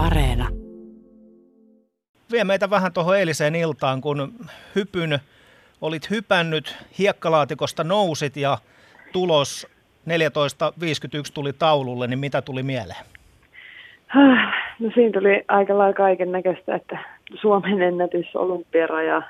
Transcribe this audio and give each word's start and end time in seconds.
Areena. 0.00 0.48
Vie 2.32 2.44
meitä 2.44 2.70
vähän 2.70 2.92
tuohon 2.92 3.18
eiliseen 3.18 3.54
iltaan, 3.54 4.00
kun 4.00 4.32
hypyn, 4.74 5.18
olit 5.80 6.10
hypännyt, 6.10 6.76
hiekkalaatikosta 6.98 7.84
nousit 7.84 8.36
ja 8.36 8.58
tulos 9.12 9.66
14.51 10.08 10.12
tuli 11.34 11.52
taululle, 11.52 12.06
niin 12.06 12.18
mitä 12.18 12.42
tuli 12.42 12.62
mieleen? 12.62 13.04
No 14.78 14.90
siinä 14.94 15.12
tuli 15.12 15.44
aika 15.48 15.78
lailla 15.78 15.96
kaiken 15.96 16.32
näköistä, 16.32 16.74
että 16.74 16.98
Suomen 17.40 17.82
ennätys 17.82 18.36
olympiaraja, 18.36 19.22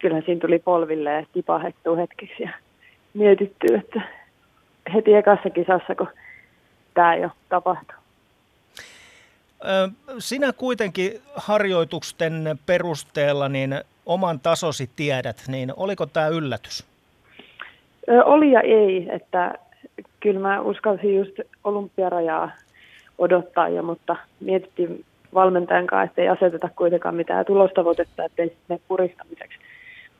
kyllä 0.00 0.20
siinä 0.20 0.40
tuli 0.40 0.58
polville 0.58 1.12
ja 1.12 1.26
tipahettuu 1.32 1.96
hetkeksi 1.96 2.42
ja 2.42 2.50
mietitty, 3.14 3.66
että 3.74 4.00
heti 4.94 5.14
ekassa 5.14 5.50
kisassa, 5.50 5.94
kun 5.94 6.08
tämä 6.94 7.16
jo 7.16 7.30
tapahtuu. 7.48 8.05
Sinä 10.18 10.52
kuitenkin 10.52 11.12
harjoitusten 11.34 12.58
perusteella 12.66 13.48
niin 13.48 13.80
oman 14.06 14.40
tasosi 14.40 14.90
tiedät, 14.96 15.44
niin 15.48 15.72
oliko 15.76 16.06
tämä 16.06 16.28
yllätys? 16.28 16.84
Oli 18.24 18.52
ja 18.52 18.60
ei, 18.60 19.08
että 19.12 19.54
kyllä 20.20 20.40
mä 20.40 20.60
uskalsin 20.60 21.16
just 21.16 21.40
olympiarajaa 21.64 22.50
odottaa 23.18 23.68
jo, 23.68 23.82
mutta 23.82 24.16
mietittiin 24.40 25.04
valmentajan 25.34 25.86
kanssa, 25.86 26.10
että 26.10 26.22
ei 26.22 26.28
aseteta 26.28 26.68
kuitenkaan 26.76 27.14
mitään 27.14 27.46
tulostavoitetta, 27.46 28.24
ettei 28.24 28.48
sitten 28.48 28.80
puristamiseksi. 28.88 29.58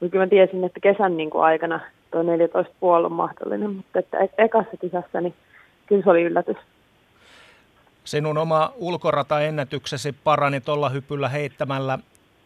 Mutta 0.00 0.12
kyllä 0.12 0.24
mä 0.24 0.30
tiesin, 0.30 0.64
että 0.64 0.80
kesän 0.80 1.16
niin 1.16 1.30
kuin 1.30 1.44
aikana 1.44 1.80
tuo 2.10 2.22
14,5 2.22 3.04
on 3.04 3.12
mahdollinen, 3.12 3.70
mutta 3.70 3.98
että 3.98 4.18
e- 4.18 4.44
ekassa 4.44 4.76
kisassa 4.80 5.20
niin 5.20 5.34
kyllä 5.86 6.02
se 6.02 6.10
oli 6.10 6.22
yllätys. 6.22 6.56
Sinun 8.06 8.38
oma 8.38 8.72
ulkorataennätyksesi 8.76 10.12
parani 10.12 10.60
tuolla 10.60 10.88
hypyllä 10.88 11.28
heittämällä 11.28 11.98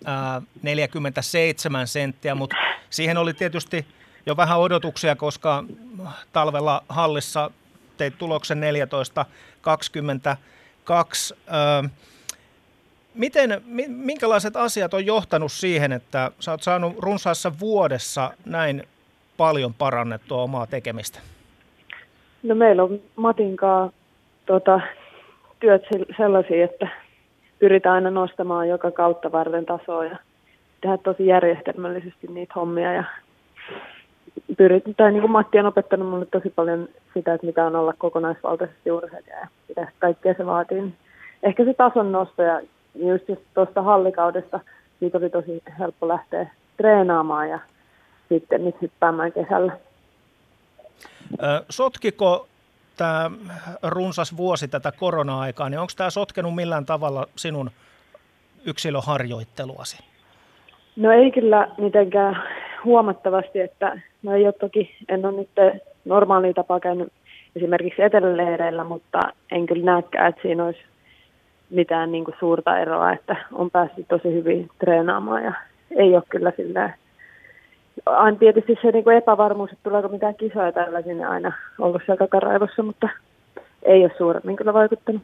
ää, 0.05 0.43
47 0.63 1.87
senttiä, 1.87 2.35
mutta 2.35 2.57
siihen 2.91 3.19
oli 3.19 3.35
tietysti 3.35 3.87
jo 4.27 4.37
vähän 4.37 4.59
odotuksia, 4.59 5.17
koska 5.17 5.65
talvella 6.33 6.83
hallissa 6.89 7.51
teit 7.97 8.19
tuloksen 8.19 8.61
14.22. 8.61 8.65
Miten, 13.15 13.63
minkälaiset 13.89 14.57
asiat 14.57 14.95
on 14.95 15.07
johtanut 15.07 15.53
siihen, 15.53 15.93
että 15.93 16.31
sä 16.41 16.51
oot 16.51 16.63
saanut 16.63 16.99
runsaassa 16.99 17.53
vuodessa 17.61 18.31
näin 18.47 18.83
paljon 19.37 19.75
parannettua 19.75 20.43
omaa 20.43 20.67
tekemistä? 20.67 21.19
No 22.43 22.55
meillä 22.55 22.83
on 22.83 23.01
Matinkaa 23.17 23.91
tota, 24.47 24.81
työt 25.61 25.83
sellaisia, 26.17 26.65
että 26.65 26.89
pyritään 27.59 27.95
aina 27.95 28.11
nostamaan 28.11 28.69
joka 28.69 28.91
kautta 28.91 29.33
varten 29.33 29.67
tasoa 29.67 30.05
ja 30.05 30.17
tehdä 30.81 30.97
tosi 30.97 31.27
järjestelmällisesti 31.27 32.27
niitä 32.27 32.53
hommia 32.57 32.93
ja 32.93 33.05
pyrit, 34.57 34.85
tai 34.97 35.13
niin 35.13 35.21
kuin 35.21 35.31
Matti 35.31 35.59
on 35.59 35.67
opettanut 35.67 36.07
minulle 36.09 36.27
tosi 36.27 36.51
paljon 36.51 36.89
sitä, 37.15 37.35
että 37.35 37.47
mitä 37.47 37.67
on 37.67 37.77
olla 37.77 37.95
kokonaisvaltaisesti 37.99 38.91
urheilija 38.91 39.39
ja 39.39 39.49
mitä 39.69 39.89
kaikkea 39.99 40.35
se 40.37 40.47
vaatii. 40.47 40.95
Ehkä 41.43 41.65
se 41.65 41.75
tason 41.75 42.13
nosto 42.13 42.43
ja 42.43 42.61
just 42.95 43.25
tuosta 43.55 43.83
hallikaudesta 43.83 44.61
siitä 45.01 45.19
oli 45.19 45.31
tosi 45.31 45.63
helppo 45.79 46.09
lähteä 46.09 46.51
treenaamaan 46.77 47.49
ja 47.49 47.59
sitten 48.29 48.65
nyt 48.65 48.83
hyppäämään 48.83 49.33
kesällä. 49.33 49.73
Sotkiko 51.71 52.47
tämä 53.01 53.31
runsas 53.83 54.37
vuosi 54.37 54.69
tätä 54.69 54.93
korona-aikaa, 54.93 55.69
niin 55.69 55.81
onko 55.81 55.93
tämä 55.97 56.11
sotkenut 56.11 56.55
millään 56.55 56.87
tavalla 56.87 57.27
sinun 57.37 57.71
yksilöharjoitteluasi? 58.67 60.05
No 60.97 61.13
ei 61.13 61.31
kyllä 61.31 61.69
mitenkään 61.79 62.43
huomattavasti, 62.85 63.61
että 63.61 64.01
no 64.23 64.35
ei 64.35 64.45
ole 64.45 64.53
toki, 64.53 64.97
en 65.09 65.27
ole 65.27 65.37
nyt 65.37 65.51
normaaliin 66.05 66.55
tapaa 66.55 66.81
käynyt 66.81 67.13
esimerkiksi 67.57 68.03
eteläleireillä, 68.03 68.85
mutta 68.85 69.21
en 69.53 69.67
kyllä 69.67 69.85
näekään, 69.85 70.29
että 70.29 70.43
siinä 70.43 70.65
olisi 70.65 70.81
mitään 71.71 72.13
niin 72.13 72.25
kuin 72.25 72.35
suurta 72.41 72.79
eroa, 72.79 73.13
että 73.13 73.37
on 73.53 73.71
päässyt 73.71 74.09
tosi 74.09 74.35
hyvin 74.35 74.69
treenaamaan 74.79 75.45
ja 75.45 75.53
ei 75.97 76.15
ole 76.15 76.23
kyllä 76.29 76.53
sillä 76.57 76.95
aina 78.07 78.39
tietysti 78.39 78.79
se 78.83 78.91
niin 78.91 79.05
kuin 79.05 79.17
epävarmuus, 79.17 79.71
että 79.73 79.83
tuleeko 79.83 80.09
mitään 80.09 80.35
kisoja 80.35 80.73
tällä 80.73 81.03
sinne 81.03 81.27
aina 81.27 81.53
ollut 81.79 82.03
siellä 82.07 82.19
takaraivossa, 82.19 82.83
mutta 82.83 83.09
ei 83.83 84.03
ole 84.03 84.13
suuremmin 84.19 84.57
kyllä 84.57 84.75
vaikuttanut. 84.75 85.23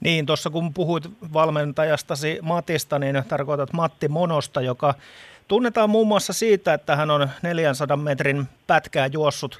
Niin, 0.00 0.26
tuossa 0.26 0.50
kun 0.50 0.74
puhuit 0.74 1.04
valmentajastasi 1.32 2.38
Matista, 2.42 2.98
niin 2.98 3.22
tarkoitat 3.28 3.72
Matti 3.72 4.08
Monosta, 4.08 4.60
joka 4.60 4.94
tunnetaan 5.48 5.90
muun 5.90 6.08
muassa 6.08 6.32
siitä, 6.32 6.74
että 6.74 6.96
hän 6.96 7.10
on 7.10 7.28
400 7.42 7.96
metrin 7.96 8.48
pätkää 8.66 9.06
juossut 9.06 9.58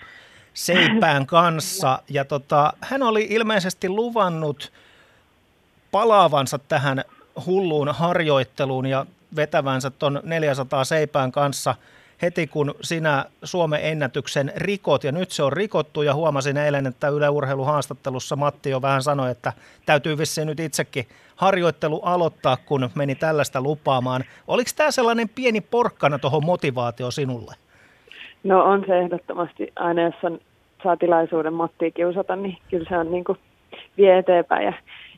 seipään 0.55 1.27
kanssa. 1.27 1.99
Ja 2.09 2.25
tota, 2.25 2.73
hän 2.81 3.03
oli 3.03 3.27
ilmeisesti 3.31 3.89
luvannut 3.89 4.73
palaavansa 5.93 6.59
tähän 6.59 7.05
hulluun 7.47 7.89
harjoitteluun 7.89 8.87
ja 8.87 9.07
vetävänsä 9.37 9.91
tuon 9.91 10.21
400 10.25 10.85
seipään 10.85 11.33
kanssa– 11.33 11.75
heti 12.23 12.47
kun 12.47 12.75
sinä 12.81 13.25
Suomen 13.45 13.81
ennätyksen 13.83 14.53
rikot, 14.57 15.05
ja 15.05 15.13
nyt 15.13 15.31
se 15.31 15.43
on 15.43 15.53
rikottu, 15.53 16.03
ja 16.03 16.15
huomasin 16.15 16.57
eilen, 16.57 16.87
että 16.87 17.09
Yle 17.09 17.29
Urheiluhaastattelussa 17.29 18.37
Matti 18.37 18.71
jo 18.71 18.83
vähän 18.83 19.03
sanoi, 19.03 19.31
että 19.31 19.53
täytyy 19.87 20.19
vissiin 20.19 20.47
nyt 20.47 20.61
itsekin 20.61 21.07
harjoittelu 21.37 22.01
aloittaa, 22.01 22.57
kun 22.67 22.91
meni 22.95 23.15
tällaista 23.15 23.61
lupaamaan. 23.61 24.25
Oliko 24.47 24.71
tämä 24.77 24.91
sellainen 24.91 25.29
pieni 25.29 25.61
porkkana 25.61 26.19
tuohon 26.19 26.45
motivaatio 26.45 27.11
sinulle? 27.11 27.55
No 28.45 28.65
on 28.65 28.85
se 28.87 28.99
ehdottomasti. 28.99 29.73
Aina 29.77 30.03
jos 30.03 30.15
on, 30.23 30.39
saa 30.83 30.97
tilaisuuden 30.97 31.55
Mattia 31.55 31.91
kiusata, 31.91 32.37
niin 32.37 32.59
kyllä 32.71 32.89
se 32.89 32.99
on 32.99 33.13
niin 33.13 33.25
kuin 33.25 33.39
vie 33.97 34.19
eteenpäin. 34.19 34.65
Ja 34.65 34.73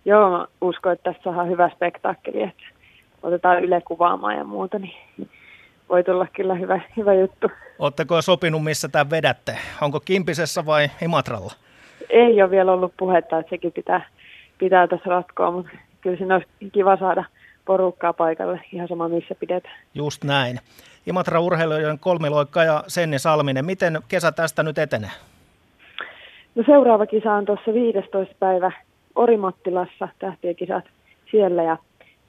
joo, 0.05 0.31
mä 0.31 0.47
uskon, 0.61 0.93
että 0.93 1.13
tässä 1.13 1.31
on 1.31 1.49
hyvä 1.49 1.71
spektaakkeli, 1.75 2.43
että 2.43 2.63
otetaan 3.23 3.65
Yle 3.65 3.81
kuvaamaan 3.81 4.37
ja 4.37 4.45
muuta, 4.45 4.79
niin 4.79 4.95
voi 5.93 6.05
tulla 6.05 6.27
kyllä 6.33 6.55
hyvä, 6.55 6.81
hyvä 6.97 7.15
juttu. 7.15 7.51
Oletteko 7.79 8.23
sopinut, 8.23 8.65
missä 8.65 8.89
tämä 8.89 9.11
vedätte? 9.11 9.57
Onko 9.81 10.01
Kimpisessä 10.01 10.67
vai 10.67 10.91
Imatralla? 11.03 11.53
Ei 12.11 12.43
ole 12.43 12.51
vielä 12.51 12.73
ollut 12.73 12.93
puhetta, 12.97 13.39
että 13.39 13.51
sekin 13.51 13.73
pitää, 13.73 14.07
pitää 14.59 14.89
tässä 14.89 15.11
ratkoa, 15.11 15.51
mutta 15.51 15.71
kyllä 16.01 16.17
siinä 16.17 16.35
olisi 16.35 16.49
kiva 16.73 16.97
saada 16.97 17.25
porukkaa 17.65 18.13
paikalle, 18.13 18.61
ihan 18.73 18.89
sama 18.89 19.09
missä 19.09 19.35
pidetään. 19.35 19.75
Just 19.95 20.25
näin. 20.25 20.59
Imatra 21.07 21.41
urheilijoiden 21.41 21.99
kolmiloikka 21.99 22.65
ja 22.65 22.85
Senni 22.87 23.19
Salminen, 23.19 23.65
miten 23.65 24.01
kesä 24.09 24.33
tästä 24.33 24.63
nyt 24.63 24.79
etenee? 24.79 25.11
No 26.55 26.63
seuraava 26.67 27.07
kisa 27.07 27.33
on 27.33 27.45
tuossa 27.45 27.75
15. 27.75 28.35
päivä 28.39 28.73
Orimattilassa, 29.15 30.09
tähtien 30.19 30.57
kisat 30.57 30.85
siellä 31.31 31.63
ja 31.63 31.77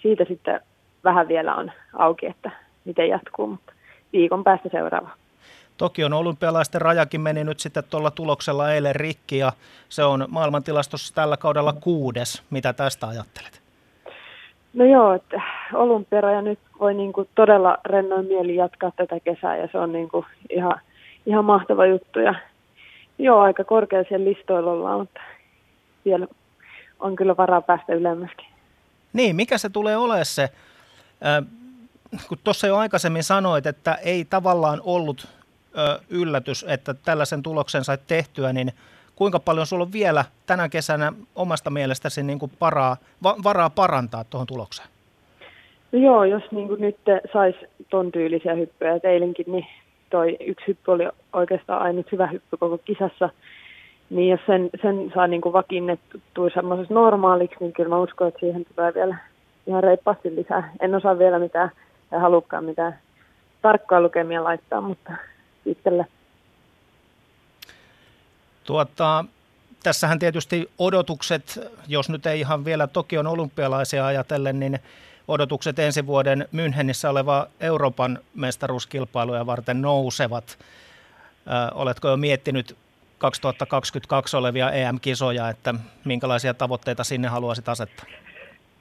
siitä 0.02 0.26
sitten 0.28 0.60
vähän 1.04 1.28
vielä 1.28 1.56
on 1.56 1.72
auki, 1.94 2.26
että 2.26 2.52
miten 2.86 3.10
jatkuu, 3.10 3.48
mutta 3.48 3.74
viikon 4.14 4.44
päästä 4.44 4.70
seuraava. 4.72 5.10
Tokion 5.78 6.14
olympialaisten 6.14 6.82
rajakin 6.82 7.22
meni 7.22 7.44
nyt 7.44 7.60
sitten 7.60 7.84
tuolla 7.90 8.12
tuloksella 8.12 8.74
eilen 8.74 8.96
rikki 8.96 9.38
ja 9.38 9.54
se 9.90 10.04
on 10.04 10.26
maailmantilastossa 10.30 11.16
tällä 11.16 11.38
kaudella 11.38 11.74
kuudes. 11.74 12.44
Mitä 12.50 12.74
tästä 12.74 13.08
ajattelet? 13.08 13.62
No 14.74 14.86
joo, 14.86 15.14
että 15.14 15.42
olympiaraja 15.74 16.42
nyt 16.42 16.60
voi 16.80 16.94
niin 16.94 17.14
kuin 17.14 17.30
todella 17.36 17.78
rennoin 17.86 18.26
mieli 18.26 18.56
jatkaa 18.56 18.92
tätä 18.96 19.20
kesää 19.20 19.58
ja 19.58 19.68
se 19.72 19.78
on 19.78 19.92
niin 19.92 20.10
kuin 20.10 20.26
ihan, 20.50 20.82
ihan 21.26 21.46
mahtava 21.46 21.86
juttu. 21.86 22.20
Ja 22.20 22.36
joo, 23.18 23.40
aika 23.40 23.64
korkea 23.64 24.04
siellä 24.10 24.26
listoilla 24.26 24.72
ollaan, 24.72 25.00
mutta 25.00 25.22
vielä 26.06 26.28
on 27.00 27.16
kyllä 27.16 27.38
varaa 27.38 27.62
päästä 27.62 27.94
ylemmäskin. 27.94 28.48
Niin, 29.14 29.36
mikä 29.36 29.58
se 29.58 29.70
tulee 29.70 29.98
olemaan 29.98 30.26
se 30.26 30.50
kun 32.28 32.38
tuossa 32.44 32.68
jo 32.68 32.78
aikaisemmin 32.78 33.24
sanoit, 33.24 33.66
että 33.66 33.96
ei 33.96 34.26
tavallaan 34.26 34.82
ollut 34.84 35.28
ö, 35.78 36.00
yllätys, 36.10 36.66
että 36.68 36.94
tällaisen 36.94 37.44
tuloksen 37.44 37.84
sait 37.84 38.02
tehtyä, 38.08 38.54
niin 38.54 38.72
kuinka 39.16 39.40
paljon 39.40 39.66
sulla 39.66 39.84
on 39.84 39.94
vielä 39.94 40.26
tänä 40.46 40.70
kesänä 40.70 41.14
omasta 41.36 41.70
mielestäsi 41.70 42.24
niin 42.24 42.40
kuin 42.40 42.52
paraa, 42.60 42.98
va, 43.24 43.36
varaa 43.44 43.70
parantaa 43.70 44.24
tuohon 44.24 44.48
tulokseen? 44.48 44.88
No 45.92 46.00
joo, 46.00 46.24
jos 46.24 46.44
niin 46.52 46.68
kuin 46.68 46.82
nyt 46.82 46.98
saisi 47.34 47.60
ton 47.90 48.12
tyylisiä 48.12 48.54
hyppyjä, 48.54 49.00
eilenkin 49.04 49.46
niin 49.48 49.68
toi 50.10 50.38
yksi 50.40 50.68
hyppy 50.68 50.92
oli 50.92 51.04
oikeastaan 51.34 51.82
ainut 51.82 52.12
hyvä 52.12 52.28
hyppy 52.28 52.58
koko 52.58 52.78
kisassa, 52.78 53.30
niin 54.10 54.30
jos 54.30 54.40
sen, 54.46 54.70
sen 54.82 55.12
saa 55.16 55.28
niin 55.28 55.42
kuin 55.42 55.54
vakiinnettua 55.54 56.50
semmoisessa 56.54 56.94
normaaliksi, 56.94 57.56
niin 57.60 57.74
kyllä 57.74 57.90
mä 57.90 58.00
uskon, 58.00 58.28
että 58.28 58.40
siihen 58.40 58.66
tulee 58.76 58.94
vielä 58.94 59.18
ihan 59.68 59.84
reippaasti 59.84 60.36
lisää. 60.36 60.74
En 60.80 60.96
osaa 60.96 61.20
vielä 61.20 61.40
mitään 61.40 61.72
en 62.14 62.22
halukkaan 62.22 62.64
mitään 62.64 63.00
tarkkaa 63.62 64.02
lukemia 64.02 64.44
laittaa, 64.44 64.82
mutta 64.82 65.12
pitkälle. 65.64 66.06
Tuota, 68.64 69.26
tässähän 69.84 70.20
tietysti 70.20 70.70
odotukset, 70.78 71.60
jos 71.88 72.10
nyt 72.10 72.26
ei 72.26 72.40
ihan 72.40 72.66
vielä 72.66 72.88
Tokion 72.88 73.28
olympialaisia 73.28 74.06
ajatellen, 74.06 74.60
niin 74.60 74.80
odotukset 75.28 75.80
ensi 75.80 76.08
vuoden 76.08 76.48
Münchenissä 76.52 77.10
oleva 77.10 77.48
Euroopan 77.60 78.20
mestaruuskilpailuja 78.36 79.46
varten 79.46 79.82
nousevat. 79.82 80.58
Ö, 81.48 81.76
oletko 81.76 82.08
jo 82.08 82.18
miettinyt 82.18 82.78
2022 83.18 84.38
olevia 84.38 84.72
EM-kisoja, 84.72 85.50
että 85.50 85.74
minkälaisia 86.06 86.54
tavoitteita 86.54 87.04
sinne 87.04 87.28
haluaisit 87.28 87.70
asettaa? 87.70 88.06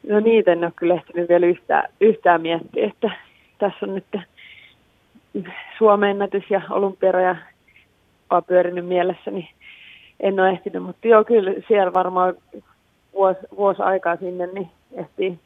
No 0.09 0.21
niitä 0.21 0.53
en 0.53 0.65
ole 0.65 0.73
kyllä 0.77 0.95
ehtinyt 0.95 1.29
vielä 1.29 1.47
yhtään, 1.47 1.89
yhtään 2.01 2.43
miettiä, 2.43 2.87
että 2.87 3.11
tässä 3.59 3.87
on 3.87 3.95
nyt 3.95 4.05
Suomen 5.79 6.11
ennätys 6.11 6.45
ja 6.51 6.63
olympiaraja 6.71 7.37
pyörinyt 8.47 8.87
mielessä, 8.87 9.31
niin 9.31 9.49
en 10.21 10.41
ole 10.41 10.51
ehtinyt, 10.51 10.83
mutta 10.83 11.09
joo, 11.09 11.25
kyllä 11.25 11.53
siellä 11.69 11.93
varmaan 11.93 12.35
vuosi, 13.15 13.41
vuosi 13.57 13.83
aikaa 13.83 14.17
sinne, 14.17 14.47
niin 14.47 14.71
ehtii, 14.95 15.39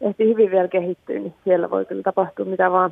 ehtii 0.00 0.28
hyvin 0.28 0.50
vielä 0.50 0.68
kehittyä, 0.68 1.18
niin 1.18 1.34
siellä 1.44 1.70
voi 1.70 1.84
kyllä 1.84 2.02
tapahtua 2.02 2.44
mitä 2.44 2.70
vaan. 2.70 2.90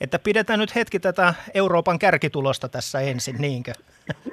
Että 0.00 0.18
pidetään 0.18 0.58
nyt 0.58 0.74
hetki 0.74 1.00
tätä 1.00 1.34
Euroopan 1.54 1.98
kärkitulosta 1.98 2.68
tässä 2.68 3.00
ensin, 3.00 3.36
niinkö? 3.38 3.72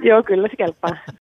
joo, 0.01 0.23
kyllä 0.23 0.47
se 0.47 0.55
kelpaa. 0.55 0.97